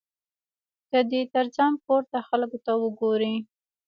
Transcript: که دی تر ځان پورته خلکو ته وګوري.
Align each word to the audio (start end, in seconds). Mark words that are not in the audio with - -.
که 0.89 0.99
دی 1.09 1.21
تر 1.33 1.45
ځان 1.55 1.71
پورته 1.83 2.17
خلکو 2.29 2.57
ته 2.65 2.71
وګوري. 2.81 3.33